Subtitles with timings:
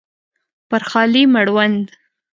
[0.69, 1.83] پر خالي مړوند